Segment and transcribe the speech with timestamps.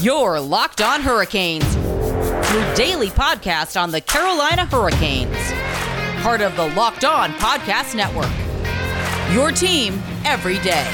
[0.00, 5.36] Your Locked On Hurricanes, your daily podcast on the Carolina Hurricanes.
[6.22, 8.30] Part of the Locked On Podcast Network.
[9.34, 10.86] Your team every day.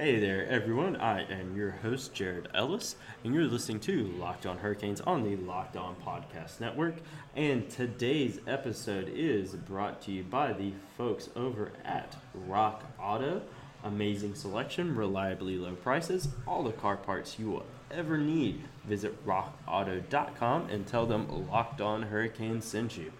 [0.00, 0.96] Hey there, everyone.
[0.96, 5.36] I am your host, Jared Ellis, and you're listening to Locked On Hurricanes on the
[5.36, 6.94] Locked On Podcast Network.
[7.36, 13.42] And today's episode is brought to you by the folks over at Rock Auto.
[13.84, 18.62] Amazing selection, reliably low prices, all the car parts you will ever need.
[18.86, 23.12] Visit rockauto.com and tell them Locked On Hurricanes sent you.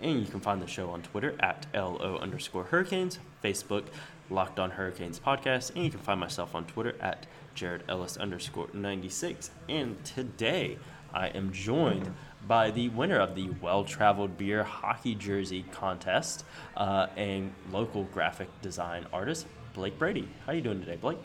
[0.00, 3.84] And you can find the show on Twitter at LO underscore Hurricanes, Facebook,
[4.30, 8.68] Locked On Hurricanes Podcast, and you can find myself on Twitter at Jared Ellis underscore
[8.72, 9.50] 96.
[9.68, 10.78] And today
[11.14, 12.12] I am joined
[12.46, 16.44] by the winner of the Well Traveled Beer Hockey Jersey Contest
[16.76, 20.28] uh, and local graphic design artist, Blake Brady.
[20.44, 21.18] How are you doing today, Blake?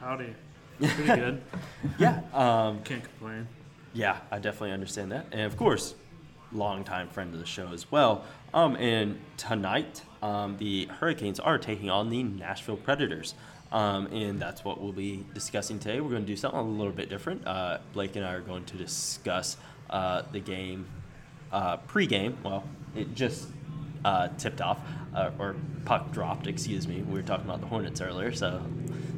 [0.00, 0.34] Howdy.
[0.80, 1.42] Pretty good.
[1.98, 3.48] Yeah, um, Can't complain.
[3.92, 5.26] Yeah, I definitely understand that.
[5.32, 5.94] And of course,
[6.52, 8.24] longtime friend of the show as well.
[8.54, 13.34] Um, and tonight, um, the Hurricanes are taking on the Nashville Predators.
[13.70, 16.00] Um, and that's what we'll be discussing today.
[16.00, 17.46] We're going to do something a little bit different.
[17.46, 19.56] Uh, Blake and I are going to discuss
[19.90, 20.86] uh, the game
[21.52, 22.38] uh, pre-game.
[22.42, 22.64] Well,
[22.96, 23.48] it just
[24.04, 24.80] uh, tipped off,
[25.14, 27.02] uh, or puck dropped, excuse me.
[27.02, 28.62] We were talking about the Hornets earlier, so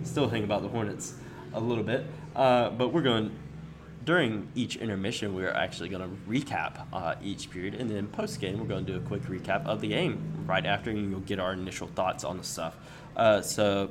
[0.02, 1.14] still thinking about the Hornets
[1.52, 2.04] a little bit.
[2.34, 3.30] Uh, but we're going
[4.04, 8.58] during each intermission, we're actually going to recap uh, each period, and then post game,
[8.58, 11.38] we're going to do a quick recap of the game right after, and you'll get
[11.38, 12.76] our initial thoughts on the stuff.
[13.16, 13.90] Uh, so,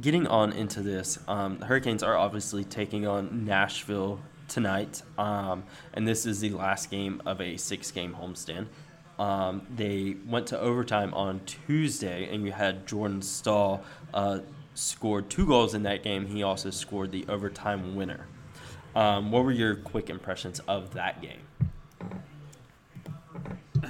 [0.00, 6.08] getting on into this, um, the Hurricanes are obviously taking on Nashville tonight, um, and
[6.08, 8.66] this is the last game of a six-game homestand.
[9.18, 13.82] Um, they went to overtime on Tuesday, and you had Jordan Staal
[14.14, 14.38] uh,
[14.74, 16.26] scored two goals in that game.
[16.26, 18.26] He also scored the overtime winner.
[18.98, 21.38] Um, what were your quick impressions of that game?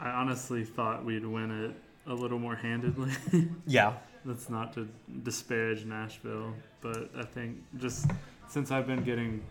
[0.00, 1.76] I honestly thought we'd win it
[2.10, 3.12] a little more handedly.
[3.68, 3.92] Yeah.
[4.24, 4.88] That's not to
[5.22, 8.06] disparage Nashville, but I think just
[8.48, 9.42] since I've been getting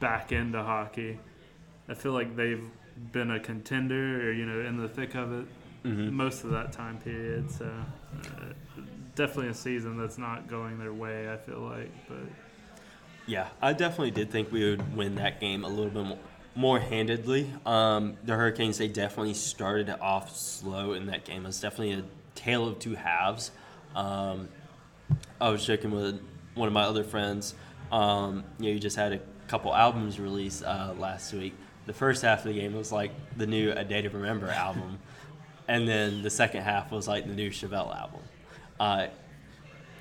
[0.00, 1.18] back into hockey,
[1.90, 2.64] I feel like they've
[3.12, 5.46] been a contender or, you know, in the thick of it
[5.84, 6.12] Mhm.
[6.12, 7.50] most of that time period.
[7.50, 8.52] So uh,
[9.14, 11.90] definitely a season that's not going their way, I feel like.
[12.08, 12.28] But
[13.28, 16.18] Yeah, I definitely did think we would win that game a little bit more,
[16.54, 17.52] more handedly.
[17.66, 21.42] Um, the Hurricanes, they definitely started off slow in that game.
[21.44, 23.50] It was definitely a tale of two halves.
[23.94, 24.48] Um,
[25.38, 26.18] I was joking with
[26.54, 27.54] one of my other friends.
[27.92, 31.54] Um, you know, you just had a couple albums released uh, last week.
[31.84, 35.00] The first half of the game was like the new A Day to Remember album,
[35.68, 38.20] and then the second half was like the new Chevelle album.
[38.80, 39.08] Uh,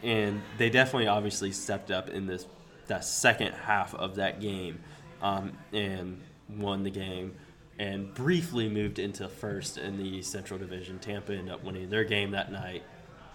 [0.02, 2.46] and they definitely obviously stepped up in this
[2.88, 4.80] that second half of that game
[5.22, 7.36] um, and won the game
[7.80, 11.00] and briefly moved into first in the Central Division.
[11.00, 12.84] Tampa ended up winning their game that night,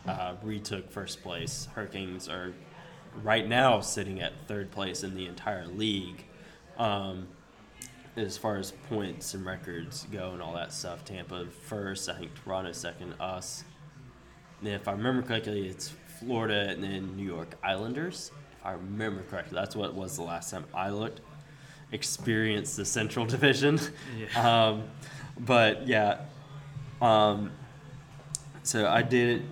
[0.06, 1.68] uh, retook first place.
[1.74, 2.52] Hurricanes are
[3.22, 6.24] right now sitting at third place in the entire league.
[6.76, 7.28] Um,
[8.16, 12.32] as far as points and records go and all that stuff, Tampa first, I think
[12.42, 13.64] Toronto second, us.
[14.60, 18.32] And if I remember correctly, it's Florida and then New York Islanders.
[18.64, 21.20] I remember correctly, that's what it was the last time I looked.
[21.90, 23.80] Experienced the Central Division.
[24.16, 24.68] yeah.
[24.68, 24.84] Um,
[25.38, 26.20] but yeah,
[27.00, 27.50] um,
[28.62, 29.44] so I did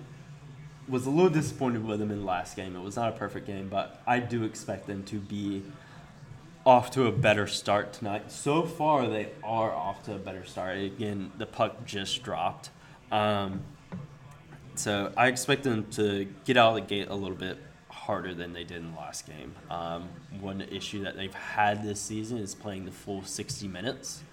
[0.87, 2.75] was a little disappointed with them in the last game.
[2.75, 5.63] It was not a perfect game, but I do expect them to be
[6.65, 8.31] off to a better start tonight.
[8.31, 10.77] So far, they are off to a better start.
[10.77, 12.71] Again, the puck just dropped.
[13.11, 13.61] Um,
[14.75, 17.57] so I expect them to get out of the gate a little bit
[18.01, 19.53] harder than they did in the last game.
[19.69, 24.23] Um, one issue that they've had this season is playing the full 60 minutes.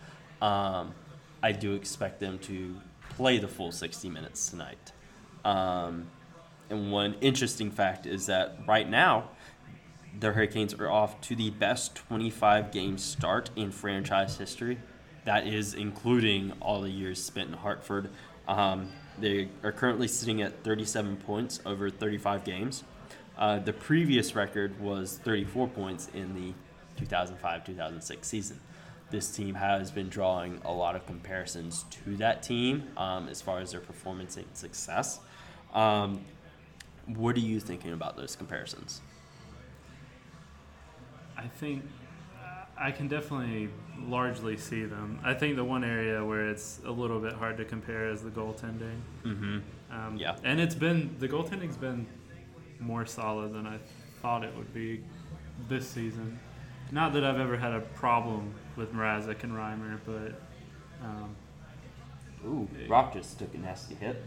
[0.41, 0.95] Um,
[1.43, 2.77] I do expect them to
[3.11, 4.93] play the full 60 minutes tonight.
[5.45, 6.07] Um,
[6.71, 9.29] and one interesting fact is that right now,
[10.19, 14.79] the Hurricanes are off to the best 25 game start in franchise history.
[15.27, 18.09] That is including all the years spent in Hartford.
[18.49, 18.89] Um,
[19.19, 22.85] they are currently sitting at 37 points over 35 games.
[23.39, 26.53] Uh, the previous record was 34 points in the
[26.99, 28.61] 2005 2006 season.
[29.11, 33.61] This team has been drawing a lot of comparisons to that team um, as far
[33.61, 35.21] as their performance and success.
[35.73, 36.25] Um,
[37.07, 39.01] what are you thinking about those comparisons?
[41.39, 41.85] I think
[42.77, 43.71] I can definitely
[44.01, 45.21] largely see them.
[45.25, 48.31] I think the one area where it's a little bit hard to compare is the
[48.31, 49.01] goaltending.
[49.25, 49.59] Mm-hmm.
[49.91, 50.37] Um, Yeah.
[50.45, 52.07] And it's been the goaltending's been
[52.81, 53.79] more solid than I
[54.23, 55.03] thought it would be
[55.69, 56.39] this season.
[56.91, 60.41] Not that I've ever had a problem with Mrazek and Reimer, but
[61.05, 61.37] um,
[62.47, 64.23] Ooh, Rock just took a nasty hit.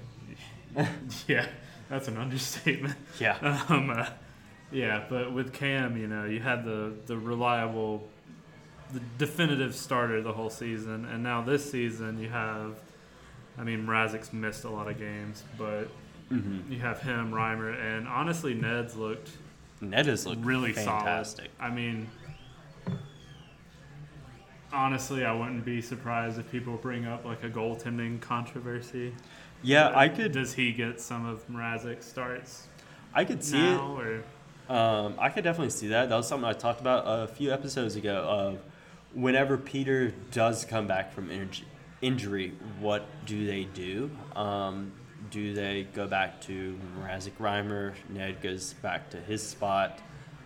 [1.28, 1.48] yeah,
[1.90, 2.96] that's an understatement.
[3.20, 3.62] Yeah.
[3.70, 4.06] Um, uh,
[4.72, 8.08] yeah, but with Cam, you know, you had the the reliable,
[8.94, 12.76] the definitive starter the whole season, and now this season you have,
[13.58, 15.90] I mean, Mrazek's missed a lot of games, but
[16.32, 16.72] Mm-hmm.
[16.72, 19.32] you have him, Reimer, and honestly, Ned's looked
[19.82, 21.50] Ned has looked really fantastic.
[21.58, 21.72] solid.
[21.72, 22.08] I mean,
[24.72, 29.14] honestly, I wouldn't be surprised if people bring up like a goaltending controversy.
[29.64, 32.68] Yeah, I could Does he get some of Mrazek's starts
[33.14, 34.26] I could see now, or it.
[34.72, 36.10] Um, I could definitely see that.
[36.10, 38.16] That was something I talked about a few episodes ago.
[38.16, 38.60] Of
[39.14, 41.64] whenever Peter does come back from inj-
[42.02, 44.10] injury, what do they do?
[44.36, 44.94] Um,
[45.32, 47.94] do they go back to Mrazek Reimer?
[48.10, 50.00] Ned goes back to his spot.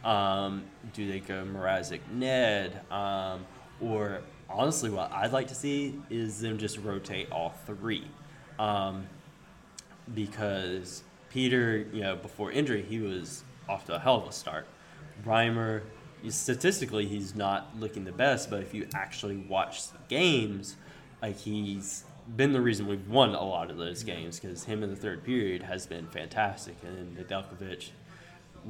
[0.04, 2.80] Um, do they go Mrazek Ned?
[2.92, 3.46] Um,
[3.82, 8.08] or honestly, what I'd like to see is them just rotate all three.
[8.60, 9.08] Um,
[10.14, 14.68] because Peter, you know, before injury, he was off to a hell of a start.
[15.26, 15.82] Reimer,
[16.30, 20.76] statistically, he's not looking the best, but if you actually watch the games,
[21.22, 22.04] like he's
[22.36, 25.24] been the reason we've won a lot of those games because him in the third
[25.24, 27.90] period has been fantastic, and Nedeljkovic,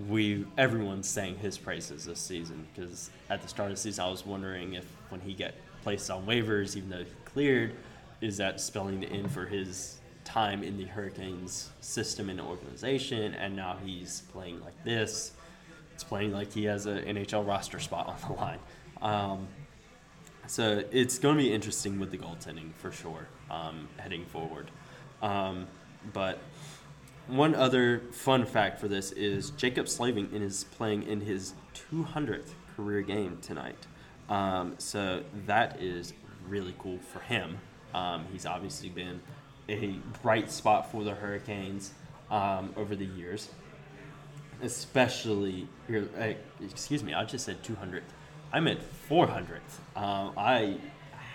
[0.10, 4.10] we everyone's saying his praises this season because at the start of the season, I
[4.10, 7.76] was wondering if when he get placed on waivers, even though he cleared,
[8.22, 13.56] is that spelling the end for his time in the Hurricanes system and organization, and
[13.56, 15.32] now he's playing like this.
[15.94, 18.60] It's playing like he has an NHL roster spot on the line.
[19.02, 19.48] Um,
[20.48, 24.70] so it's going to be interesting with the goaltending for sure um, heading forward.
[25.22, 25.68] Um,
[26.14, 26.40] but
[27.28, 31.54] one other fun fact for this is Jacob Slavin is playing in his
[31.92, 33.88] 200th career game tonight.
[34.30, 36.14] Um, so that is
[36.48, 37.58] really cool for him.
[37.94, 39.22] Um, he's obviously been
[39.70, 41.94] a bright spot for the Hurricanes
[42.30, 43.50] um, over the years,
[44.62, 46.08] especially here.
[46.20, 46.34] Uh,
[46.64, 48.02] excuse me, I just said 200th.
[48.56, 48.80] I meant
[49.10, 49.50] 400th.
[49.98, 50.78] Um, I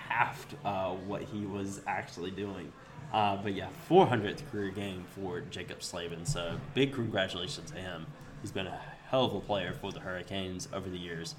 [0.09, 2.73] halved uh, what he was actually doing.
[3.13, 6.25] Uh, but yeah, 400th career game for Jacob Slavin.
[6.25, 8.07] So big congratulations to him.
[8.41, 8.81] He's been a
[9.11, 11.35] hell of a player for the Hurricanes over the years.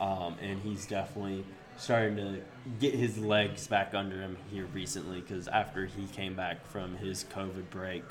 [0.00, 1.44] Um, and he's definitely
[1.76, 2.40] starting to
[2.80, 7.24] get his legs back under him here recently because after he came back from his
[7.24, 8.04] COVID break,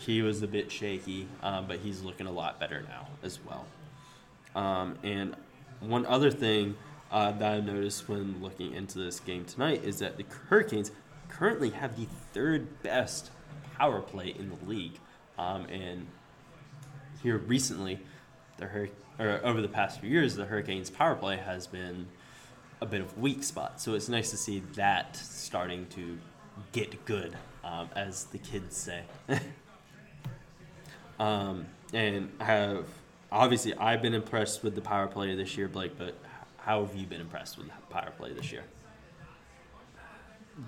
[0.00, 3.66] he was a bit shaky, um, but he's looking a lot better now as well.
[4.56, 5.36] Um, and
[5.80, 6.76] one other thing
[7.10, 10.90] uh, that I noticed when looking into this game tonight is that the Hurricanes
[11.28, 13.30] currently have the third best
[13.76, 14.98] power play in the league.
[15.38, 16.06] Um, and
[17.22, 18.00] here recently,
[18.56, 18.88] the Hur-
[19.18, 22.06] or over the past few years, the Hurricanes' power play has been
[22.80, 23.80] a bit of weak spot.
[23.80, 26.18] So it's nice to see that starting to
[26.72, 29.02] get good, um, as the kids say.
[31.18, 32.86] um, and have
[33.34, 35.98] obviously I've been impressed with the power play this year, Blake.
[35.98, 36.16] But
[36.58, 38.64] how have you been impressed with the power play this year?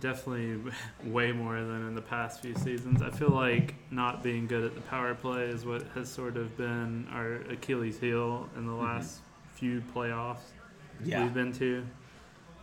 [0.01, 0.73] definitely
[1.05, 3.03] way more than in the past few seasons.
[3.03, 6.57] I feel like not being good at the power play is what has sort of
[6.57, 9.21] been our Achilles heel in the last
[9.55, 10.39] few playoffs
[11.23, 11.87] we've been to.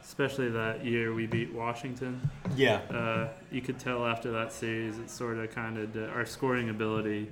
[0.01, 2.29] Especially that year we beat Washington.
[2.57, 6.69] yeah, Uh, you could tell after that series, it sort of kind of our scoring
[6.69, 7.29] ability,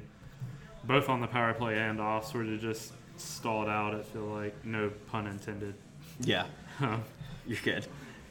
[0.83, 3.95] both on the power play and off, sort of just stalled out.
[3.95, 5.75] I feel like, no pun intended.
[6.19, 6.45] yeah.
[7.47, 7.87] You're good.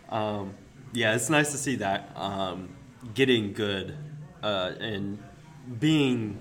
[0.09, 0.55] Um,
[0.93, 2.69] yeah, it's nice to see that um,
[3.15, 3.97] getting good
[4.43, 5.19] uh, and
[5.79, 6.39] being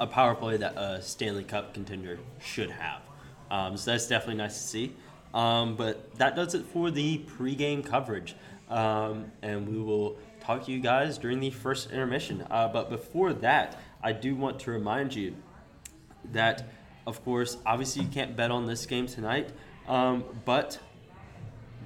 [0.00, 3.02] a power play that a Stanley Cup contender should have.
[3.50, 4.92] Um, so that's definitely nice to see.
[5.32, 8.34] Um, but that does it for the pregame coverage.
[8.68, 12.46] Um, and we will talk to you guys during the first intermission.
[12.50, 15.34] Uh, but before that, I do want to remind you
[16.32, 16.68] that,
[17.06, 19.48] of course, obviously you can't bet on this game tonight,
[19.88, 20.78] um, but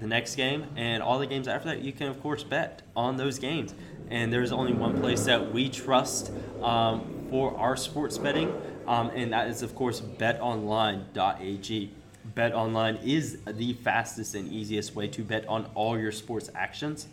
[0.01, 3.17] the next game and all the games after that, you can of course bet on
[3.17, 3.73] those games.
[4.11, 8.53] And there's only one place that we trust um, for our sports betting,
[8.89, 11.93] um, and that is of course betonline.ag.
[12.35, 17.07] BetOnline is the fastest and easiest way to bet on all your sports actions.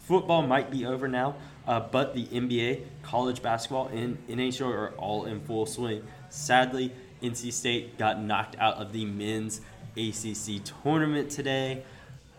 [0.00, 1.36] Football might be over now,
[1.68, 6.02] uh, but the NBA, college basketball, and NHL are all in full swing.
[6.30, 9.60] Sadly, NC State got knocked out of the men's
[9.94, 11.82] ACC tournament today.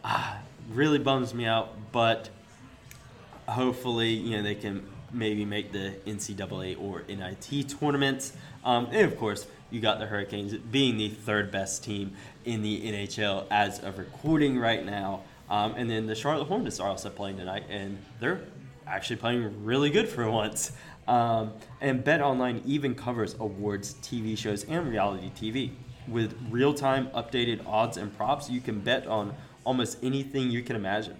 [0.03, 0.39] Ah,
[0.71, 2.29] really bums me out, but
[3.48, 8.33] hopefully, you know, they can maybe make the NCAA or NIT tournaments.
[8.65, 12.13] Um, and of course, you got the Hurricanes being the third best team
[12.45, 15.21] in the NHL as of recording right now.
[15.51, 18.41] Um, and then the Charlotte Hornets are also playing tonight, and they're
[18.89, 20.72] actually playing really good for once.
[21.08, 25.72] Um, and Bet Online even covers awards, TV shows, and reality TV.
[26.08, 30.75] With real time updated odds and props, you can bet on almost anything you can
[30.75, 31.17] imagine.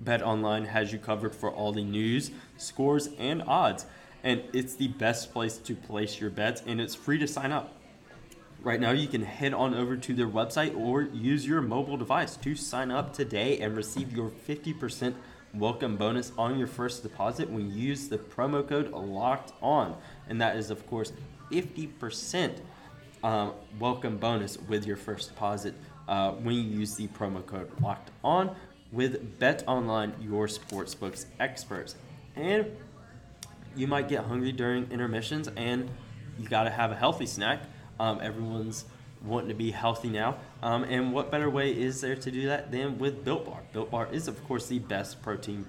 [0.00, 3.86] Bet Online has you covered for all the news, scores, and odds.
[4.22, 7.74] And it's the best place to place your bets, and it's free to sign up.
[8.62, 12.36] Right now, you can head on over to their website or use your mobile device
[12.36, 15.14] to sign up today and receive your 50%
[15.54, 19.96] welcome bonus on your first deposit when you use the promo code locked on.
[20.28, 21.12] And that is, of course,
[21.50, 22.58] 50%
[23.24, 25.74] um, welcome bonus with your first deposit
[26.08, 28.54] uh, when you use the promo code locked on
[28.92, 31.96] with Bet Online, your sportsbooks experts.
[32.36, 32.66] And
[33.76, 35.90] you might get hungry during intermissions and
[36.38, 37.60] you got to have a healthy snack.
[37.98, 38.84] Um, everyone's
[39.24, 40.36] wanting to be healthy now.
[40.62, 43.60] Um, and what better way is there to do that than with Built Bar?
[43.72, 45.66] Built Bar is, of course, the best protein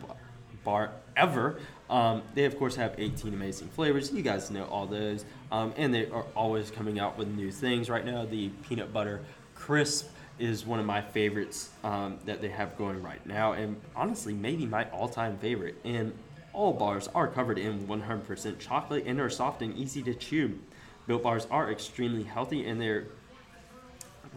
[0.63, 1.59] bar ever.
[1.89, 4.11] Um, they, of course, have 18 amazing flavors.
[4.11, 5.25] You guys know all those.
[5.51, 7.89] Um, and they are always coming out with new things.
[7.89, 9.21] Right now, the peanut butter
[9.55, 13.53] crisp is one of my favorites um, that they have going right now.
[13.53, 15.75] And honestly, maybe my all time favorite.
[15.83, 16.13] And
[16.53, 20.59] all bars are covered in 100% chocolate and are soft and easy to chew.
[21.07, 23.07] Built bars are extremely healthy and they're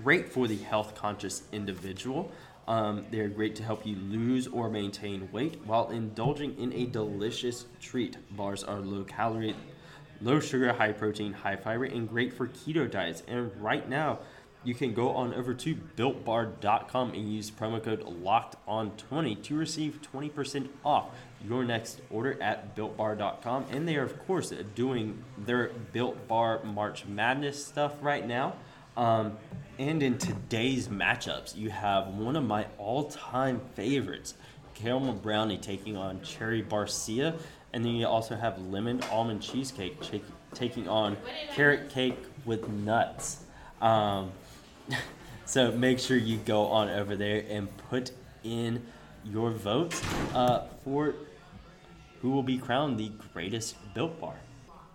[0.02, 2.30] great for the health conscious individual.
[2.66, 7.66] Um, they're great to help you lose or maintain weight while indulging in a delicious
[7.80, 8.16] treat.
[8.34, 9.54] Bars are low calorie,
[10.22, 13.22] low sugar, high protein, high fiber, and great for keto diets.
[13.28, 14.20] And right now,
[14.64, 19.56] you can go on over to builtbar.com and use promo code locked on 20 to
[19.56, 21.10] receive 20% off
[21.46, 27.04] your next order at builtbar.com and they are of course doing their built bar march
[27.04, 28.54] madness stuff right now
[28.96, 29.36] um,
[29.78, 34.35] and in today's matchups, you have one of my all time favorites,
[34.75, 37.38] Caramel Brownie, taking on Cherry Barcia.
[37.73, 39.99] And then you also have Lemon Almond Cheesecake
[40.52, 41.16] taking on
[41.54, 43.40] Carrot Cake with Nuts.
[43.81, 44.31] Um,
[45.45, 48.12] so make sure you go on over there and put
[48.45, 48.81] in
[49.25, 50.00] your votes
[50.35, 51.14] uh, for
[52.23, 54.37] who will be crowned the greatest built bar.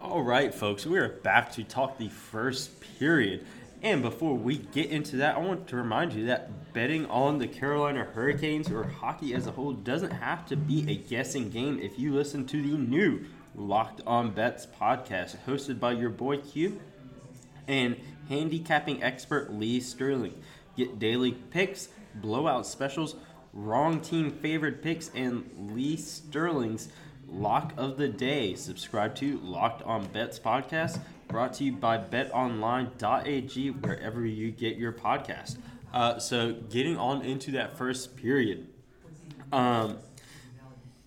[0.01, 3.45] All right, folks, we are back to talk the first period.
[3.81, 7.47] And before we get into that, I want to remind you that betting on the
[7.47, 11.97] Carolina Hurricanes or hockey as a whole doesn't have to be a guessing game if
[11.97, 16.81] you listen to the new Locked On Bets podcast hosted by your boy Q
[17.69, 17.95] and
[18.27, 20.41] handicapping expert Lee Sterling.
[20.75, 23.15] Get daily picks, blowout specials,
[23.53, 26.89] wrong team favored picks, and Lee Sterling's
[27.27, 28.55] lock of the day.
[28.55, 34.91] Subscribe to Locked On Bets podcast brought to you by betonline.ag, wherever you get your
[34.91, 35.57] podcast.
[35.93, 38.67] Uh, so, getting on into that first period,
[39.53, 39.97] um,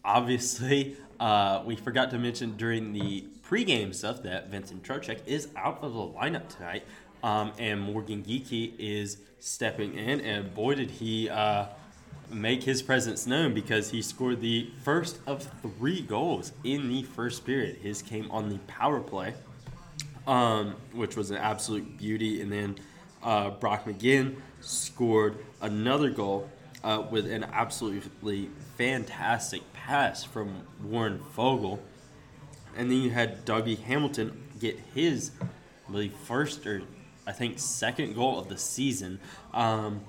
[0.05, 5.83] obviously, uh, we forgot to mention during the pregame stuff that Vincent Trocheck is out
[5.83, 6.85] of the lineup tonight,
[7.23, 11.29] um, and Morgan Geekie is stepping in, and boy, did he.
[11.29, 11.67] Uh,
[12.31, 17.45] make his presence known because he scored the first of three goals in the first
[17.45, 17.77] period.
[17.83, 19.35] His came on the power play
[20.27, 22.41] um, which was an absolute beauty.
[22.41, 22.77] And then
[23.23, 26.51] uh, Brock McGinn scored another goal
[26.85, 31.79] uh, with an absolutely fantastic pass from Warren Foegele.
[32.77, 35.33] And then you had Dougie Hamilton get his
[35.89, 36.83] really first or
[37.27, 39.21] I think second goal of the season
[39.55, 40.01] um,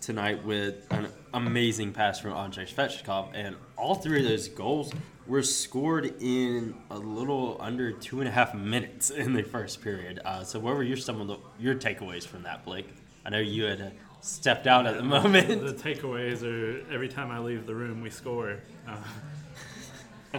[0.00, 3.30] tonight with an amazing pass from Andrei Svechnikov.
[3.34, 4.92] And all three of those goals
[5.28, 10.20] were scored in a little under two and a half minutes in the first period.
[10.24, 12.88] Uh, so, what were your some of the, your takeaways from that, Blake?
[13.24, 15.48] I know you had uh, stepped out at the moment.
[15.64, 18.58] The takeaways are every time I leave the room, we score.
[18.88, 20.38] Uh,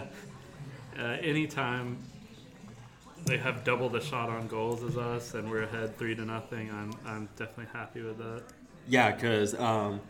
[0.98, 1.98] uh, anytime
[3.26, 6.70] they have double the shot on goals as us, and we're ahead three to nothing,
[6.70, 8.42] I'm I'm definitely happy with that.
[8.88, 10.00] Yeah, because um,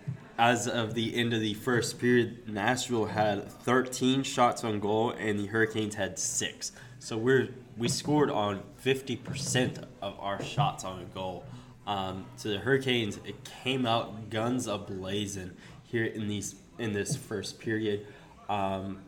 [0.40, 5.38] as of the end of the first period, Nashville had 13 shots on goal, and
[5.38, 6.72] the Hurricanes had six.
[6.98, 11.44] So we're we scored on 50% of our shots on goal.
[11.86, 15.50] Um, so the Hurricanes it came out guns a blazing
[15.84, 18.06] here in these in this first period.
[18.48, 19.02] Um,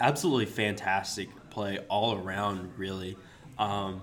[0.00, 3.18] absolutely fantastic play all around, really.
[3.58, 4.00] Um,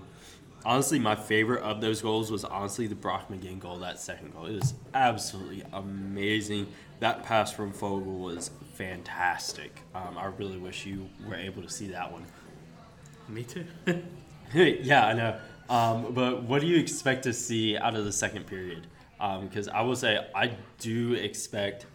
[0.64, 3.78] honestly, my favorite of those goals was honestly the Brock McGinn goal.
[3.78, 6.66] That second goal, it was absolutely amazing.
[7.00, 9.80] That pass from Foegele was fantastic.
[9.94, 12.24] Um, I really wish you were able to see that one.
[13.28, 13.64] Me too.
[14.54, 15.36] yeah, I know.
[15.68, 18.86] Um, but what do you expect to see out of the second period?
[19.42, 21.86] Because um, I will say I do expect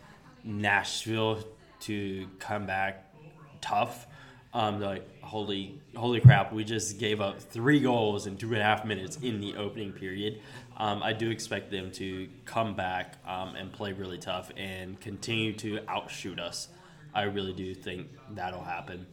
[0.43, 1.43] Nashville
[1.81, 3.13] to come back
[3.61, 4.07] tough.
[4.51, 6.51] Um, like holy, holy crap!
[6.51, 9.91] We just gave up three goals in two and a half minutes in the opening
[9.91, 10.41] period.
[10.75, 15.53] Um, I do expect them to come back um, and play really tough and continue
[15.57, 16.69] to outshoot us.
[17.13, 19.05] I really do think that'll happen.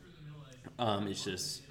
[0.79, 1.63] Um, it's just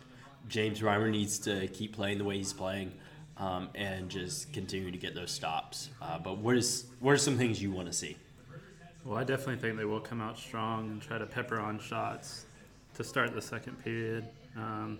[0.47, 2.91] James Reimer needs to keep playing the way he's playing
[3.37, 5.89] um, and just continue to get those stops.
[6.01, 8.17] Uh, but what is what are some things you want to see?
[9.03, 12.45] Well, I definitely think they will come out strong and try to pepper on shots
[12.95, 14.25] to start the second period.
[14.55, 14.99] Um,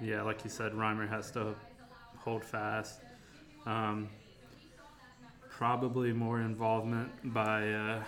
[0.00, 1.54] yeah, like you said, Reimer has to
[2.18, 3.00] hold fast.
[3.66, 4.08] Um,
[5.50, 8.02] probably more involvement by uh,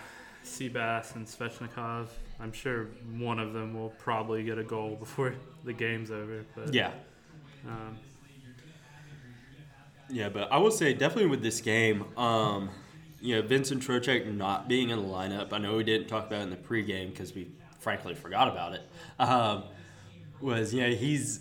[0.44, 2.06] Seabass and Svechnikov.
[2.38, 2.86] I'm sure
[3.18, 6.44] one of them will probably get a goal before the game's over.
[6.54, 6.92] But yeah,
[7.66, 7.98] um,
[10.08, 12.70] yeah, but I will say definitely with this game, um,
[13.20, 15.52] you know, Vincent Trocheck not being in the lineup.
[15.52, 17.48] I know we didn't talk about it in the pregame because we
[17.80, 18.82] frankly forgot about it.
[19.18, 19.64] Um,
[20.40, 21.40] was you know he's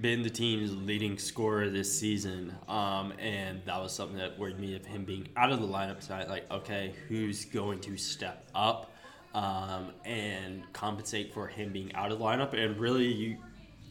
[0.00, 4.76] been the team's leading scorer this season, um, and that was something that worried me
[4.76, 6.28] of him being out of the lineup tonight.
[6.28, 8.92] Like, okay, who's going to step up
[9.34, 12.54] um, and compensate for him being out of the lineup?
[12.54, 13.36] And really, you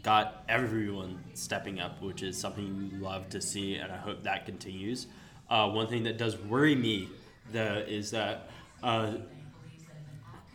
[0.02, 4.46] got everyone stepping up, which is something you love to see, and I hope that
[4.46, 5.08] continues.
[5.50, 7.10] Uh, one thing that does worry me
[7.52, 8.50] though is that
[8.84, 9.14] uh,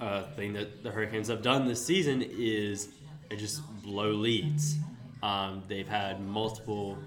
[0.04, 2.88] uh, thing that the Hurricanes have done this season is
[3.37, 4.76] just blow leads.
[5.23, 6.99] Um, they've had multiple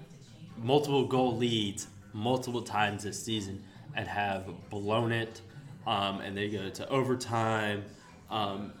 [0.56, 3.62] multiple goal leads multiple times this season
[3.94, 5.40] and have blown it.
[5.86, 7.84] Um, and they go to overtime.
[8.30, 8.72] Um,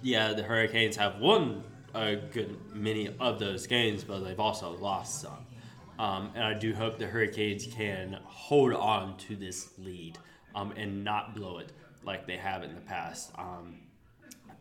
[0.00, 1.62] yeah, the Hurricanes have won
[1.94, 5.46] a good many of those games, but they've also lost some.
[5.98, 10.16] Um, and I do hope the Hurricanes can hold on to this lead
[10.54, 11.72] um, and not blow it
[12.04, 13.32] like they have in the past.
[13.36, 13.80] Um,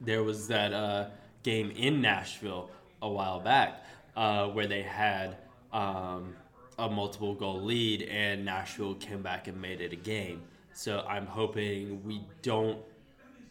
[0.02, 1.08] there was that uh,
[1.44, 2.70] game in Nashville
[3.02, 3.84] a while back
[4.16, 5.38] uh, where they had
[5.72, 6.36] um,
[6.78, 10.44] a multiple goal lead and Nashville came back and made it a game.
[10.74, 12.80] So I'm hoping we don't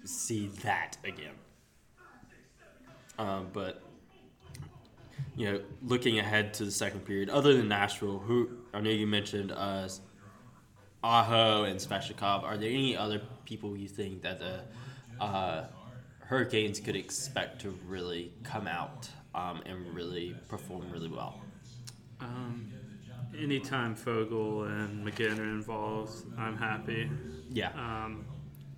[0.04, 1.34] see that again.
[3.18, 3.82] Um, but
[5.36, 9.06] you know, looking ahead to the second period, other than Nashville, who I know you
[9.06, 9.88] mentioned uh,
[11.02, 14.60] Aho and Svechnikov, are there any other people you think that the
[15.20, 15.64] uh,
[16.20, 21.40] Hurricanes could expect to really come out um, and really perform really well?
[22.20, 22.72] Um,
[23.38, 27.08] anytime Foegele and McGinn are involved, I'm happy.
[27.48, 27.70] Yeah.
[27.74, 28.24] Um,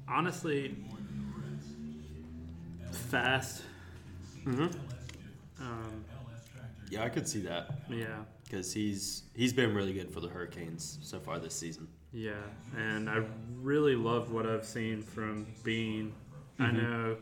[0.07, 0.77] honestly,
[2.93, 3.63] fast.
[4.45, 4.69] Mm-hmm.
[5.61, 6.05] Um,
[6.91, 7.71] yeah, I could see that.
[7.89, 8.25] Yeah.
[8.45, 11.89] Because he's he's been really good for the Hurricanes so far this season.
[12.13, 12.33] Yeah,
[12.77, 13.23] and I
[13.61, 16.13] really love what I've seen from Bean.
[16.59, 16.63] Mm-hmm.
[16.63, 17.17] I know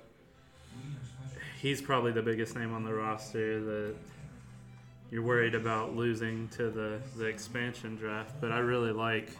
[1.61, 3.94] he's probably the biggest name on the roster that
[5.11, 9.31] you're worried about losing to the, the expansion draft, but I really like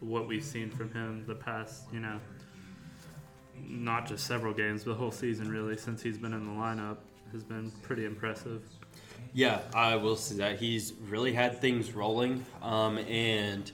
[0.00, 2.20] what we've seen from him the past, you know,
[3.58, 6.98] not just several games, but the whole season really since he's been in the lineup
[7.32, 8.62] has been pretty impressive.
[9.32, 13.70] Yeah, I will say that he's really had things rolling, um, and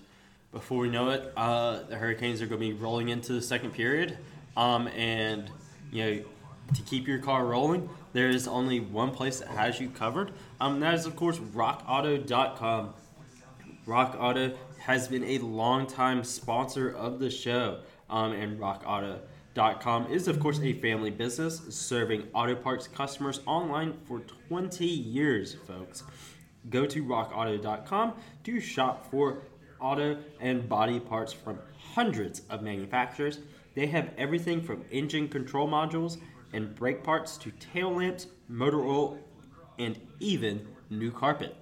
[0.52, 3.72] before we know it, uh, the Hurricanes are going to be rolling into the second
[3.72, 4.18] period,
[4.56, 5.50] um, and
[5.90, 6.24] you know
[6.74, 10.32] to keep your car rolling, there is only one place that has you covered.
[10.60, 12.94] Um, that is, of course, rockauto.com.
[13.84, 20.40] Rock Auto has been a long-time sponsor of the show, um, and rockauto.com is, of
[20.40, 26.04] course, a family business serving auto parts customers online for 20 years, folks.
[26.70, 29.42] Go to rockauto.com to shop for
[29.82, 31.58] auto and body parts from
[31.94, 33.40] hundreds of manufacturers.
[33.74, 36.18] They have everything from engine control modules
[36.52, 39.18] and brake parts to tail lamps, motor oil,
[39.78, 41.56] and even new carpet.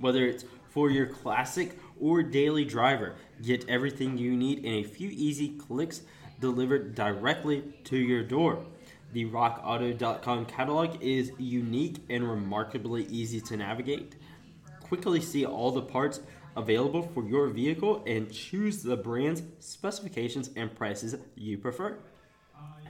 [0.00, 5.10] Whether it's for your classic or daily driver, get everything you need in a few
[5.10, 6.02] easy clicks
[6.40, 8.64] delivered directly to your door.
[9.12, 14.16] The rockauto.com catalog is unique and remarkably easy to navigate.
[14.80, 16.20] Quickly see all the parts
[16.58, 21.96] available for your vehicle and choose the brands, specifications, and prices you prefer.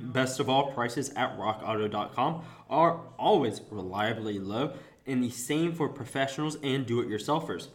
[0.00, 4.72] Best of all, prices at rockauto.com are always reliably low
[5.07, 7.68] and the same for professionals and do it yourselfers.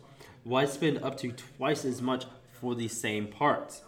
[0.43, 3.83] Why spend up to twice as much for the same parts?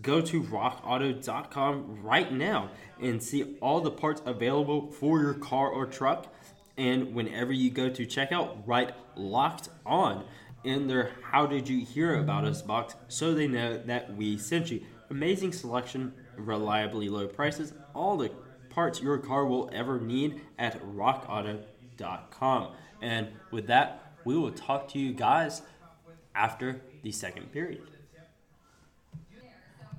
[0.00, 5.86] Go to rockauto.com right now and see all the parts available for your car or
[5.86, 6.32] truck.
[6.78, 10.24] And whenever you go to checkout, write locked on
[10.64, 14.70] in their How Did You Hear About Us box so they know that we sent
[14.70, 14.82] you.
[15.10, 18.30] Amazing selection, reliably low prices, all the
[18.70, 22.72] parts your car will ever need at rockauto.com.
[23.02, 25.62] And with that, we will talk to you guys
[26.34, 27.82] after the second period.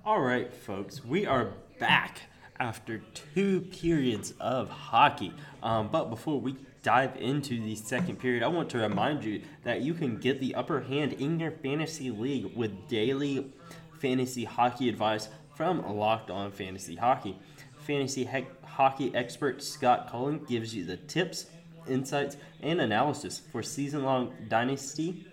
[0.05, 2.21] All right, folks, we are back
[2.59, 3.01] after
[3.35, 5.33] two periods of hockey.
[5.61, 9.81] Um, but before we dive into the second period, I want to remind you that
[9.81, 13.51] you can get the upper hand in your fantasy league with daily
[13.99, 17.39] fantasy hockey advice from Locked On Fantasy Hockey.
[17.77, 21.45] Fantasy he- hockey expert Scott Cullen gives you the tips,
[21.87, 25.25] insights, and analysis for season long dynasty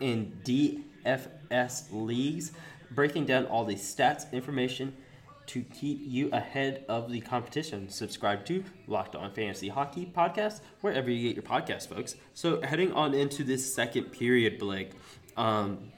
[0.00, 2.52] and DFS leagues,
[2.90, 4.96] breaking down all the stats, information
[5.46, 7.88] to keep you ahead of the competition.
[7.88, 12.14] Subscribe to Locked On Fantasy Hockey podcast wherever you get your podcast, folks.
[12.34, 14.92] So heading on into this second period, Blake,
[15.36, 15.92] um,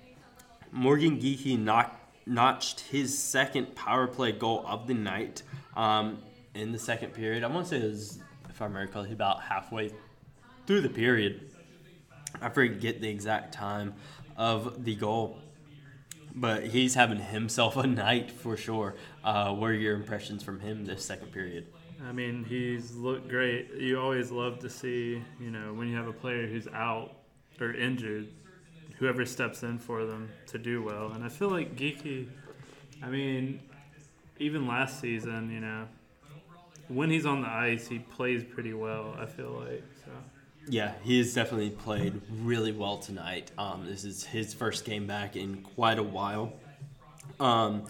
[0.72, 5.42] Morgan Geekie knocked, notched his second power play goal of the night
[5.76, 6.18] um,
[6.54, 7.44] in the second period.
[7.44, 9.92] I want to say it was, if I remember correctly, about halfway
[10.66, 11.50] through the period.
[12.40, 13.94] I forget the exact time
[14.36, 15.38] of the goal,
[16.34, 18.94] but he's having himself a night for sure.
[19.22, 21.66] Uh, what are your impressions from him this second period?
[22.06, 23.72] I mean, he's looked great.
[23.78, 27.12] You always love to see, you know, when you have a player who's out
[27.60, 28.28] or injured,
[28.98, 31.12] whoever steps in for them to do well.
[31.12, 32.28] And I feel like Geekie,
[33.02, 33.60] I mean,
[34.38, 35.86] even last season, you know,
[36.88, 39.14] when he's on the ice, he plays pretty well.
[39.18, 39.82] I feel like.
[40.68, 43.50] Yeah, he has definitely played really well tonight.
[43.58, 46.54] Um, this is his first game back in quite a while.
[47.38, 47.84] Um,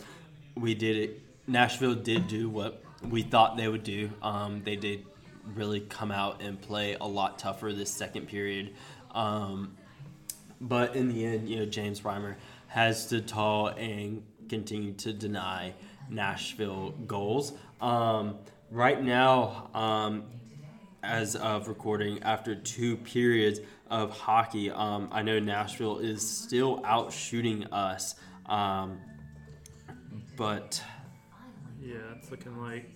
[0.56, 1.20] we did it.
[1.46, 4.10] Nashville did do what we thought they would do.
[4.22, 5.06] Um, they did
[5.54, 8.74] really come out and play a lot tougher this second period.
[9.12, 9.76] Um,
[10.60, 12.36] but in the end, you know, James Reimer
[12.68, 15.74] has stood tall and continued to deny
[16.08, 17.52] Nashville goals.
[17.80, 18.38] Um,
[18.70, 20.24] right now, um,
[21.04, 27.12] as of recording, after two periods of hockey, um, I know Nashville is still out
[27.12, 28.14] shooting us.
[28.46, 29.00] Um,
[30.36, 30.82] but
[31.80, 32.90] Yeah, it's looking like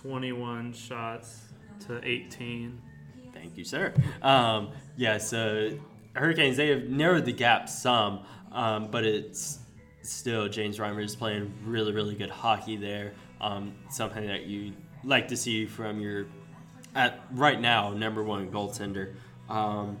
[0.00, 1.42] 21 shots
[1.86, 2.80] to 18.
[3.32, 3.94] Thank you, sir.
[4.22, 5.70] Um, yeah, so
[6.14, 9.58] Hurricanes, they have narrowed the gap some, um, but it's
[10.02, 13.12] still James Reimer is playing really, really good hockey there.
[13.40, 16.26] Um, something that you like to see from your,
[16.94, 19.14] at right now, number one goaltender.
[19.48, 19.98] Um,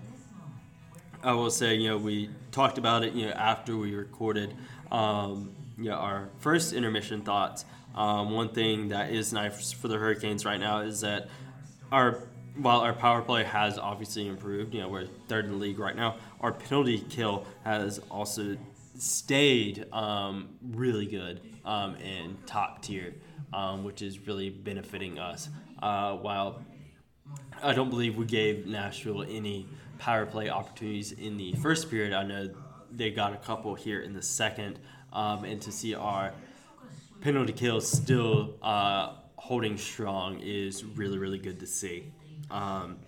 [1.22, 4.54] I will say, you know, we talked about it, you know, after we recorded,
[4.92, 7.64] um, you know, our first intermission thoughts.
[7.94, 11.28] Um, one thing that is nice for the Hurricanes right now is that
[11.90, 12.18] our
[12.56, 15.96] while our power play has obviously improved, you know, we're third in the league right
[15.96, 16.16] now.
[16.40, 18.56] Our penalty kill has also
[18.96, 23.14] stayed um, really good um, and top tier,
[23.52, 25.48] um, which is really benefiting us.
[25.82, 26.62] Uh, while
[27.62, 29.66] I don't believe we gave Nashville any
[29.98, 32.12] power play opportunities in the first period.
[32.12, 32.50] I know
[32.90, 34.78] they got a couple here in the second,
[35.12, 36.32] um, and to see our
[37.20, 42.12] penalty kill still uh, holding strong is really, really good to see.
[42.50, 42.98] Um,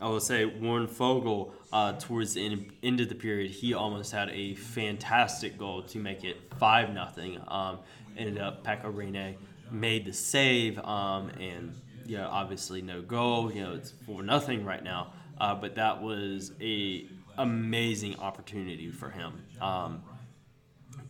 [0.00, 4.12] I will say Warren Foegele uh, towards the end, end of the period, he almost
[4.12, 7.38] had a fantastic goal to make it five nothing.
[7.46, 7.80] Um,
[8.16, 9.36] ended up Pekka Rinne
[9.70, 11.30] made the save, um,
[12.10, 13.52] and yeah, obviously no goal.
[13.52, 15.12] You know, it's four nothing right now.
[15.38, 17.06] Uh, but that was a
[17.38, 19.42] amazing opportunity for him.
[19.60, 20.02] Um,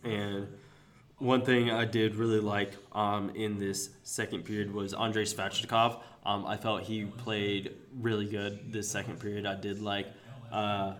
[0.03, 0.47] and
[1.17, 6.01] one thing I did really like um, in this second period was Andrei Svechnikov.
[6.25, 9.45] Um, I felt he played really good this second period.
[9.45, 10.07] I did like,
[10.51, 10.93] uh,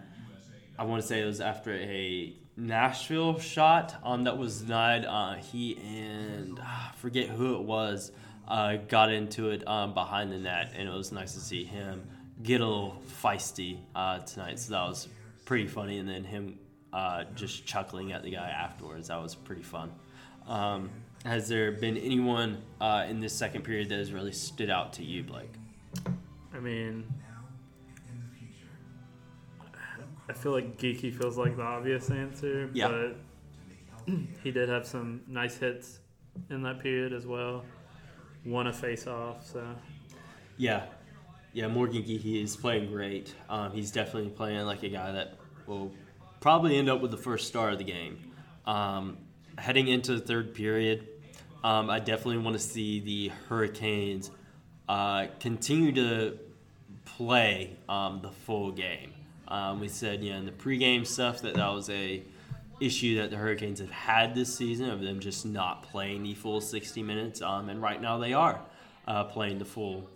[0.77, 5.05] I want to say it was after a Nashville shot um, that was denied.
[5.05, 8.11] Uh, he and I forget who it was
[8.47, 12.03] uh, got into it um, behind the net, and it was nice to see him
[12.43, 14.59] get a little feisty uh, tonight.
[14.59, 15.07] So that was
[15.45, 16.59] pretty funny, and then him
[16.93, 19.07] uh, just chuckling at the guy afterwards.
[19.09, 19.91] That was pretty fun.
[20.47, 20.89] Um,
[21.23, 25.03] has there been anyone uh, in this second period that has really stood out to
[25.03, 25.53] you, Blake?
[26.53, 27.05] I mean,
[30.27, 32.87] I feel like Geekie feels like the obvious answer, Yeah.
[34.07, 35.99] but he did have some nice hits
[36.49, 37.63] in that period as well.
[38.45, 39.63] Won a face off, so
[40.57, 40.85] Yeah,
[41.53, 43.33] yeah, Morgan Geekie is playing great.
[43.49, 45.35] Um, he's definitely playing like a guy that
[45.67, 45.91] will
[46.39, 48.31] probably end up with the first star of the game.
[48.65, 49.17] Um,
[49.57, 51.07] heading into the third period,
[51.63, 54.31] um, I definitely want to see the Hurricanes
[54.89, 56.39] uh, continue to
[57.05, 59.13] play um, the full game.
[59.47, 62.23] Um, we said, you know, in the pregame stuff that that was a
[62.81, 66.59] issue that the Hurricanes have had this season of them just not playing the full
[66.59, 67.41] 60 minutes.
[67.41, 68.59] Um, and right now they are
[69.07, 70.09] uh, playing the full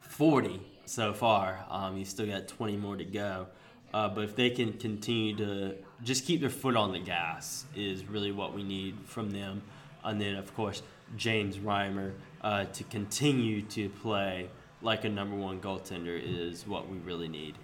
[0.00, 1.64] 40 so far.
[1.68, 3.46] Um, you still got 20 more to go.
[3.92, 8.04] Uh, but if they can continue to just keep their foot on the gas, is
[8.04, 9.62] really what we need from them.
[10.04, 10.82] And then, of course,
[11.16, 12.12] James Reimer
[12.42, 14.48] uh, to continue to play
[14.82, 17.56] like a number one goaltender is what we really need.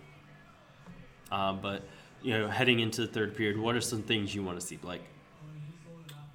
[1.31, 1.83] Um, but
[2.27, 4.75] you know, heading into the third period, what are some things you want to see,
[4.75, 5.03] Blake?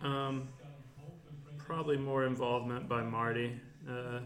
[0.01, 0.47] Um,
[1.57, 4.19] probably more involvement by Marty uh,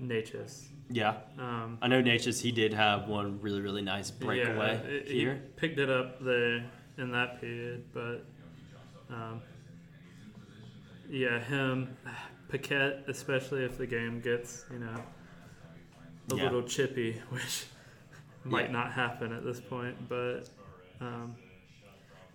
[0.00, 0.64] Necas.
[0.88, 2.40] Yeah, Um, I know Necas.
[2.40, 5.34] He did have one really, really nice breakaway yeah, it- here.
[5.34, 6.64] He picked it up there
[6.96, 8.24] in that period, but
[9.10, 9.42] um,
[11.10, 11.94] yeah, him,
[12.48, 15.02] Paquette, especially if the game gets you know
[16.32, 16.44] a Yeah.
[16.44, 17.66] little chippy, which
[18.44, 18.72] might Yeah.
[18.72, 20.48] not happen at this point, but
[21.02, 21.36] um,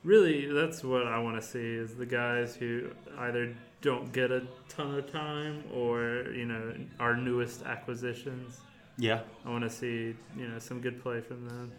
[0.03, 4.43] really that's what I want to see is the guys who either don't get a
[4.69, 8.60] ton of time or you know our newest acquisitions.
[8.97, 11.71] Yeah, I want to see you know some good play from them.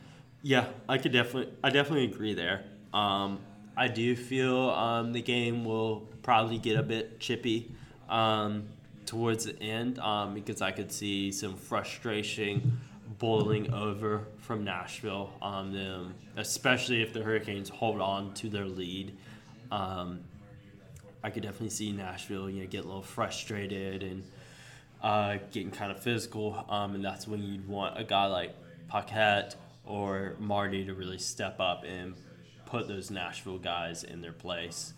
[0.43, 2.65] yeah, I could definitely, I definitely agree there.
[2.93, 3.41] Um,
[3.77, 7.71] I do feel um, the game will probably get a bit chippy
[8.09, 8.65] um,
[9.07, 12.81] towards the end um, because I could see some frustration
[13.19, 19.17] boiling over from Nashville on them, especially if the Hurricanes hold on to their lead.
[19.71, 20.21] Um,
[21.23, 24.25] I could definitely see Nashville, you know, get a little frustrated and
[25.03, 28.55] uh, getting kind of physical, um, and that's when you'd want a guy like
[28.89, 32.15] Paquette or Marty to really step up and
[32.67, 34.93] put those Nashville guys in their place.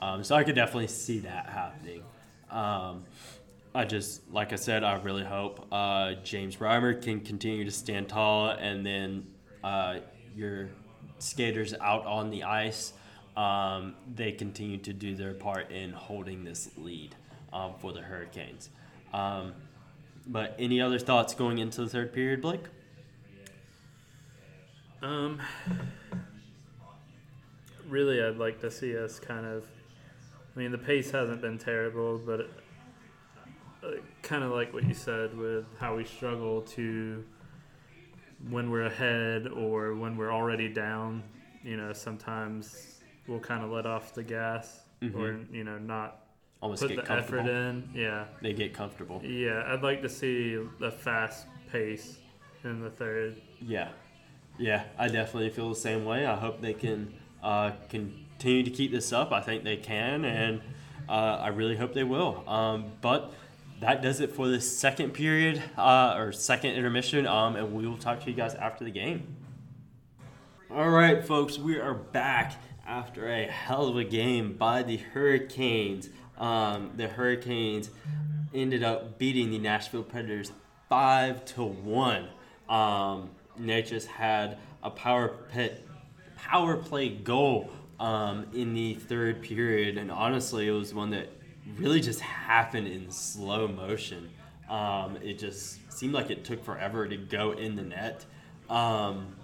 [0.00, 2.02] Um, so I could definitely see that happening.
[2.50, 3.04] Um,
[3.76, 8.08] I just, like I said, I really hope uh, James Reimer can continue to stand
[8.08, 9.26] tall, and then
[9.62, 9.96] uh,
[10.34, 10.70] your
[11.18, 12.94] skaters out on the ice,
[13.36, 17.14] um, they continue to do their part in holding this lead
[17.52, 18.70] um, for the Hurricanes.
[19.12, 19.52] Um,
[20.26, 22.64] but any other thoughts going into the third period, Blake?
[25.02, 25.38] Um,
[27.86, 29.66] really, I'd like to see us kind of.
[30.54, 32.48] I mean, the pace hasn't been terrible, but
[34.22, 37.24] kind of like what you said with how we struggle to
[38.50, 41.22] when we're ahead or when we're already down.
[41.62, 44.80] You know, sometimes we'll kind of let off the gas
[45.14, 46.20] or you know not
[46.62, 47.40] Almost put get the comfortable.
[47.48, 47.90] effort in.
[47.94, 49.20] Yeah, They get comfortable.
[49.24, 49.64] yeah.
[49.66, 52.18] I'd like to see a fast pace
[52.64, 53.40] in the third.
[53.60, 53.90] Yeah,
[54.58, 56.24] yeah, I definitely feel the same way.
[56.26, 59.32] I hope they can uh, continue to keep this up.
[59.32, 60.62] I think they can, and
[61.08, 62.42] uh, I really hope they will.
[62.48, 63.32] Um, but
[63.80, 67.98] that does it for the second period uh, or second intermission, um, and we will
[67.98, 69.36] talk to you guys after the game.
[70.70, 72.54] All right, folks, we are back
[72.86, 76.08] after a hell of a game by the Hurricanes.
[76.38, 77.90] Um, the Hurricanes
[78.54, 80.52] ended up beating the Nashville Predators
[80.88, 82.28] five to one.
[82.68, 85.86] Um, just had a power pit,
[86.36, 91.28] power play goal um, in the third period, and honestly, it was one that
[91.78, 94.30] really just happened in slow motion.
[94.68, 98.24] Um, it just seemed like it took forever to go in the net.
[98.68, 99.36] Um,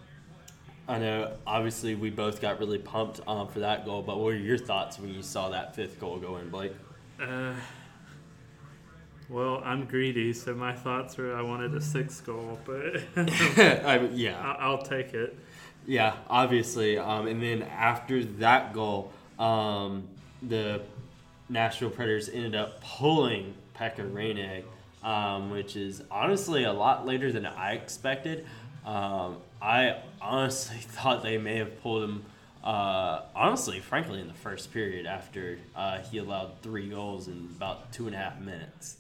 [0.89, 4.35] I know, obviously, we both got really pumped um, for that goal, but what were
[4.35, 6.73] your thoughts when you saw that fifth goal go in, Blake?
[7.21, 7.55] Uh,
[9.29, 14.39] well, I'm greedy, so my thoughts were I wanted a sixth goal, but I yeah,
[14.39, 15.39] I- I'll take it.
[15.87, 16.99] yeah, obviously.
[16.99, 20.09] Um, and then after that goal, um,
[20.43, 20.83] the
[21.53, 24.65] Nashville Predators ended up pulling Pekka Rinne,
[25.05, 28.47] um, which is honestly a lot later than I expected.
[28.87, 32.25] Um, I honestly thought they may have pulled him.
[32.65, 37.93] Uh, honestly, frankly, in the first period, after uh, he allowed three goals in about
[37.93, 38.97] two and a half minutes,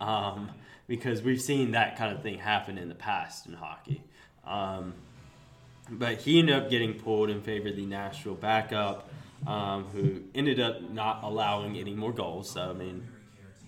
[0.00, 0.50] um,
[0.86, 4.02] because we've seen that kind of thing happen in the past in hockey.
[4.46, 4.94] Um,
[5.88, 9.08] but he ended up getting pulled in favor of the Nashville backup,
[9.46, 12.50] um, who ended up not allowing any more goals.
[12.50, 13.06] So I mean,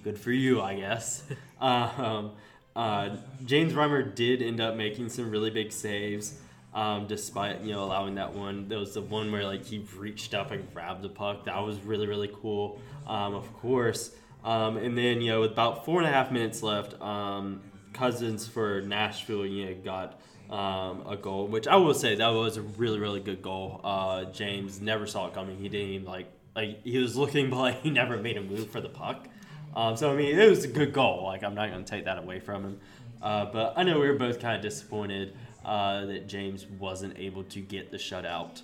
[0.03, 1.23] good for you, I guess.
[1.61, 2.33] um,
[2.75, 6.38] uh, James Reimer did end up making some really big saves,
[6.75, 8.69] um, despite you know allowing that one.
[8.69, 11.45] There was the one where like he reached up and grabbed the puck.
[11.45, 12.81] That was really really cool.
[13.07, 14.12] Um, of course.
[14.45, 17.61] Um, and then you know with about four and a half minutes left, um,
[17.93, 22.57] Cousins for Nashville, you know, got um, a goal, which I will say that was
[22.57, 23.81] a really, really good goal.
[23.85, 25.59] Uh, James never saw it coming.
[25.59, 28.71] He didn't even like like he was looking, but like, he never made a move
[28.71, 29.29] for the puck.
[29.77, 31.25] Um, so I mean, it was a good goal.
[31.25, 32.81] Like I'm not going to take that away from him.
[33.21, 35.35] Uh, but I know we were both kind of disappointed
[35.65, 38.63] uh, that James wasn't able to get the shutout.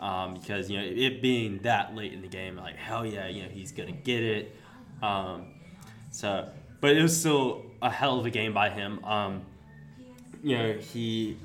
[0.00, 3.42] Um, because you know it being that late in the game, like hell yeah, you
[3.42, 4.54] know he's gonna get it.
[5.02, 5.54] Um,
[6.12, 6.48] so,
[6.80, 9.04] but it was still a hell of a game by him.
[9.04, 9.42] Um,
[10.42, 11.36] you know he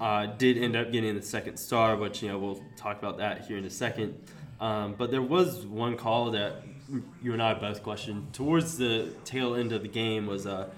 [0.00, 3.46] uh, did end up getting the second star, which you know we'll talk about that
[3.46, 4.20] here in a second.
[4.60, 6.62] Um, but there was one call that
[7.22, 10.68] you and I both questioned towards the tail end of the game was uh,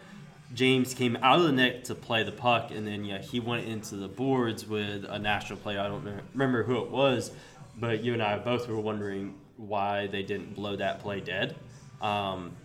[0.53, 3.67] James came out of the net to play the puck, and then yeah, he went
[3.67, 5.81] into the boards with a Nashville player.
[5.81, 7.31] I don't remember who it was,
[7.77, 11.57] but you and I both were wondering why they didn't blow that play dead.
[12.01, 12.57] Um,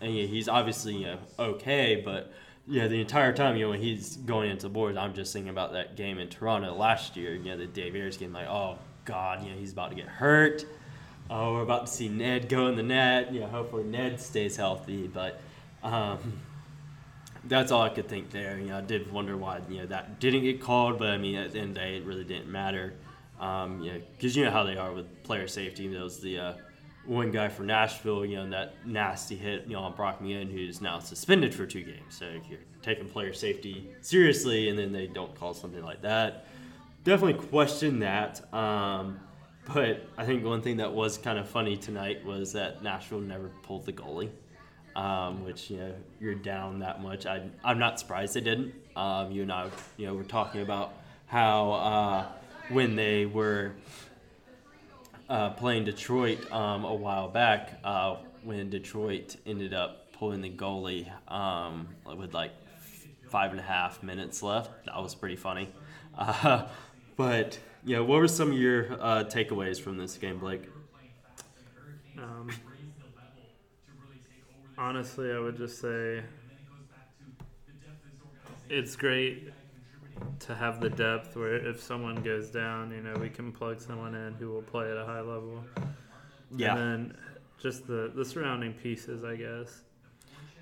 [0.00, 2.32] and yeah, he's obviously you know, okay, but
[2.66, 5.50] yeah, the entire time you know when he's going into the boards, I'm just thinking
[5.50, 7.34] about that game in Toronto last year.
[7.34, 10.06] You know, the Dave Ayres game, like oh god, you know he's about to get
[10.06, 10.64] hurt.
[11.28, 13.32] Oh, we're about to see Ned go in the net.
[13.32, 15.40] You know, hopefully Ned stays healthy, but.
[15.82, 16.40] Um,
[17.48, 18.58] that's all I could think there.
[18.58, 21.36] You know, I did wonder why you know that didn't get called, but I mean
[21.36, 22.94] at the end of the day, it really didn't matter.
[23.40, 25.88] Um, yeah, because you know how they are with player safety.
[25.88, 26.54] Was the uh,
[27.06, 30.80] one guy from Nashville, you know, that nasty hit, you know, on Brock McGinn, who's
[30.80, 32.16] now suspended for two games.
[32.16, 36.46] So you're taking player safety seriously, and then they don't call something like that,
[37.04, 38.52] definitely question that.
[38.52, 39.20] Um,
[39.74, 43.48] but I think one thing that was kind of funny tonight was that Nashville never
[43.62, 44.30] pulled the goalie
[44.96, 47.26] um, which you know you're down that much.
[47.26, 48.74] I, I'm not surprised they didn't.
[48.96, 50.94] Um, you and I, you know, we're talking about
[51.26, 52.26] how uh,
[52.70, 53.72] when they were
[55.28, 61.10] uh, playing Detroit um, a while back, uh, when Detroit ended up pulling the goalie
[61.30, 62.52] um, with like
[63.28, 64.86] five and a half minutes left.
[64.86, 65.68] That was pretty funny.
[66.16, 66.66] Uh,
[67.16, 70.62] but yeah, what were some of your uh, takeaways from this game, Blake?
[72.18, 72.48] Um,
[74.78, 76.22] honestly, I would just say
[78.68, 79.52] it's great
[80.40, 84.14] to have the depth where if someone goes down, you know, we can plug someone
[84.14, 85.64] in who will play at a high level.
[86.54, 86.76] Yeah.
[86.76, 87.16] And then
[87.60, 89.82] just the, the surrounding pieces, I guess.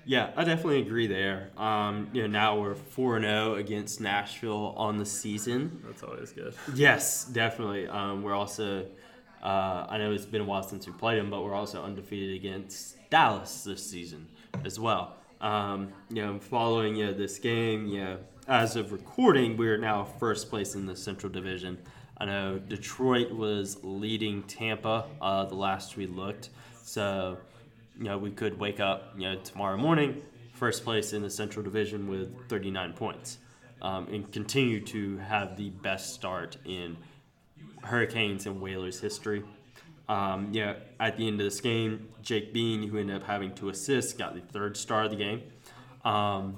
[0.07, 1.49] Yeah, I definitely agree there.
[1.57, 5.81] Um, you know, now we're 4 0 against Nashville on the season.
[5.85, 6.53] That's always good.
[6.75, 7.87] Yes, definitely.
[7.87, 8.85] Um, we're also,
[9.41, 12.35] uh, I know it's been a while since we played them, but we're also undefeated
[12.35, 14.27] against Dallas this season
[14.63, 15.15] as well.
[15.41, 19.77] Um, you know, I'm following you know, this game, you know, as of recording, we're
[19.77, 21.77] now first place in the Central Division.
[22.17, 26.49] I know Detroit was leading Tampa uh, the last we looked,
[26.83, 27.37] so
[27.97, 30.21] you know we could wake up you know tomorrow morning
[30.53, 33.39] first place in the Central Division with 39 points,
[33.81, 36.95] um, and continue to have the best start in
[37.83, 39.43] Hurricanes and Whalers history.
[40.07, 43.69] Um, yeah, at the end of this game, Jake Bean, who ended up having two
[43.69, 45.41] assists, got the third star of the game.
[46.05, 46.57] Um,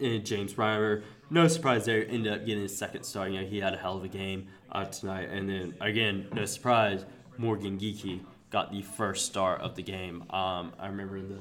[0.00, 3.28] and James Reimer, no surprise there, ended up getting his second star.
[3.28, 5.28] You know, he had a hell of a game uh, tonight.
[5.30, 7.04] And then, again, no surprise,
[7.38, 10.22] Morgan Geekie got the first star of the game.
[10.30, 11.38] Um, I remember the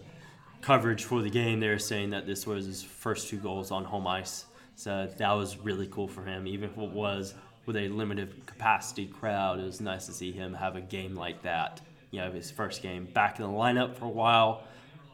[0.62, 3.84] coverage for the game, they were saying that this was his first two goals on
[3.84, 4.46] home ice.
[4.76, 7.34] So that was really cool for him, even if it was
[7.66, 11.42] with a limited capacity crowd, it was nice to see him have a game like
[11.44, 11.82] that.
[12.12, 14.64] You know, his first game back in the lineup for a while,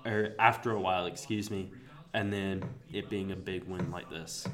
[0.06, 1.70] or after a while, excuse me,
[2.16, 4.48] and then it being a big win like this.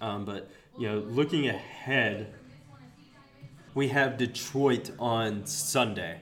[0.00, 0.48] Um, but
[0.78, 2.32] you know, looking ahead,
[3.74, 6.20] we have Detroit on Sunday.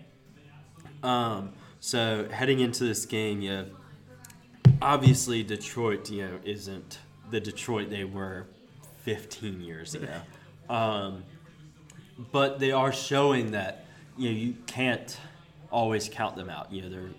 [1.02, 3.64] Um, so heading into this game, yeah,
[4.81, 6.98] obviously Detroit, you know, isn't
[7.31, 8.46] the Detroit they were
[9.02, 10.09] 15 years ago.
[10.70, 11.24] Um,
[12.31, 13.85] but they are showing that
[14.16, 15.18] you know you can't
[15.70, 16.72] always count them out.
[16.72, 17.11] You know they're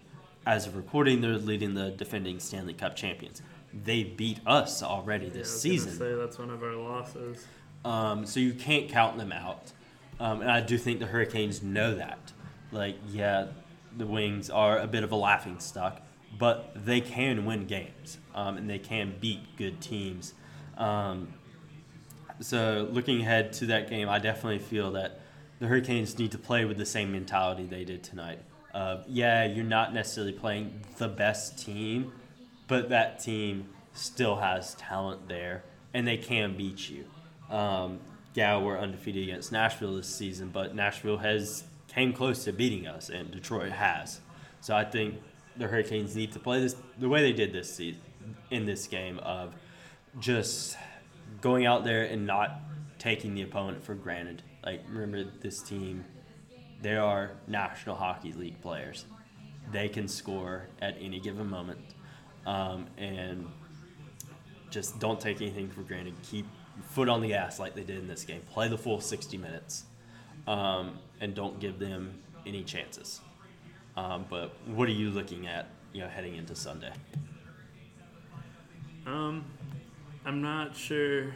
[0.46, 3.42] as of recording they're leading the defending Stanley Cup champions.
[3.74, 5.92] They beat us already this yeah, season.
[5.94, 7.48] Say that's one of our losses.
[7.84, 9.72] Um, so you can't count them out.
[10.20, 12.32] Um, and I do think the Hurricanes know that.
[12.72, 13.48] Like, yeah,
[13.98, 16.02] the Wings are a bit of a laughing stock,
[16.38, 20.34] but they can win games um, and they can beat good teams.
[20.78, 21.34] Um,
[22.40, 25.20] so looking ahead to that game, I definitely feel that
[25.60, 28.40] the Hurricanes need to play with the same mentality they did tonight.
[28.74, 32.14] Yeah, you're not necessarily playing the best team,
[32.68, 35.64] but that team still has talent there,
[35.94, 37.06] and they can beat you.
[37.50, 38.00] Um,
[38.34, 43.10] yeah, we're undefeated against Nashville this season, but Nashville has came close to beating us,
[43.10, 44.20] and Detroit has.
[44.62, 45.16] So I think
[45.56, 48.02] the Hurricanes need to play this the way they did this season,
[48.50, 49.54] in this game of
[50.20, 50.78] just
[51.42, 52.60] going out there and not
[52.98, 54.42] taking the opponent for granted.
[54.66, 56.06] Like remember this team,
[56.84, 59.06] they are National Hockey League players.
[59.72, 61.80] They can score at any given moment,
[62.46, 63.48] um, and
[64.70, 66.14] just don't take anything for granted.
[66.24, 66.46] Keep
[66.90, 68.42] foot on the gas like they did in this game.
[68.52, 69.86] Play the full 60 minutes,
[70.46, 72.14] um, and don't give them
[72.46, 73.22] any chances.
[73.96, 76.92] Um, but what are you looking at, you know, heading into Sunday?
[79.08, 79.46] Um,
[80.26, 81.34] I'm not sure.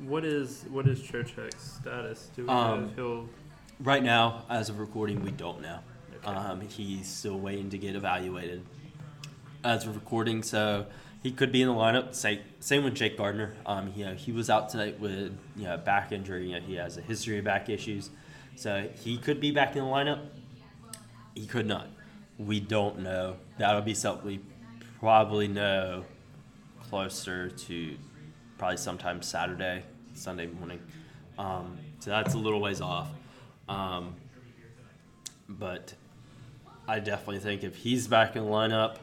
[0.00, 2.30] What is what is Trochek's status?
[2.34, 3.28] Do we know Um, if he'll?
[3.82, 5.78] Right now, as of recording, we don't know.
[6.22, 6.30] Okay.
[6.30, 8.62] Um, he's still waiting to get evaluated
[9.64, 10.84] as of recording, so
[11.22, 12.14] he could be in the lineup.
[12.14, 13.54] Same, same with Jake Gardiner.
[13.64, 16.48] Um, you know, he was out tonight with you know, back injury.
[16.50, 18.10] You know, he has a history of back issues,
[18.54, 20.26] so he could be back in the lineup.
[21.34, 21.88] He could not.
[22.36, 23.36] We don't know.
[23.56, 24.40] That'll be something we
[24.98, 26.04] probably know
[26.90, 27.96] closer to
[28.58, 30.80] probably sometime Saturday, Sunday morning.
[31.38, 33.08] Um, so that's a little ways off.
[33.70, 34.16] Um,
[35.48, 35.94] but
[36.88, 38.96] I definitely think if he's back in the lineup,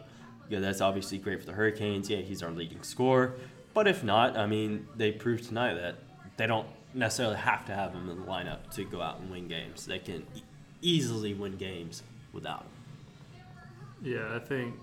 [0.50, 2.10] yeah, that's obviously great for the Hurricanes.
[2.10, 3.36] Yeah, he's our leading scorer.
[3.74, 5.96] But if not, I mean, they proved tonight that
[6.36, 9.48] they don't necessarily have to have him in the lineup to go out and win
[9.48, 9.86] games.
[9.86, 10.44] They can e-
[10.82, 12.04] easily win games
[12.34, 12.68] without him.
[14.04, 14.76] Yeah, I think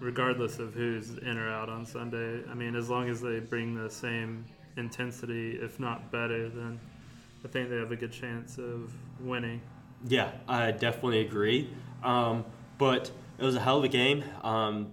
[0.00, 3.74] regardless of who's in or out on Sunday, I mean, as long as they bring
[3.74, 4.44] the same
[4.76, 6.78] intensity, if not better, then
[7.44, 9.60] I think they have a good chance of winning.
[10.06, 11.70] Yeah, I definitely agree.
[12.02, 12.44] Um,
[12.78, 14.24] but it was a hell of a game.
[14.42, 14.92] Um,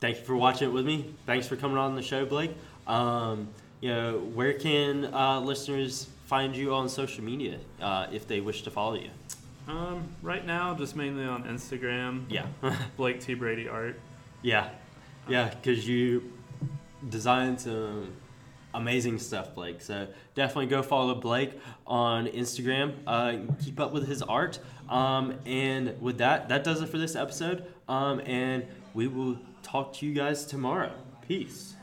[0.00, 1.14] thank you for watching it with me.
[1.26, 2.52] Thanks for coming on the show, Blake.
[2.86, 3.48] Um,
[3.80, 8.62] you know, where can uh, listeners find you on social media uh, if they wish
[8.62, 9.10] to follow you?
[9.68, 12.24] Um, right now, just mainly on Instagram.
[12.28, 12.46] Yeah,
[12.96, 13.98] Blake T Brady art.
[14.42, 14.70] yeah,
[15.28, 16.32] yeah, because you
[17.08, 18.12] designed some
[18.74, 19.80] amazing stuff, Blake.
[19.80, 22.94] So definitely go follow Blake on Instagram.
[23.06, 24.58] Uh, keep up with his art.
[24.88, 27.64] Um, and with that, that does it for this episode.
[27.88, 30.92] Um, and we will talk to you guys tomorrow.
[31.26, 31.74] Peace.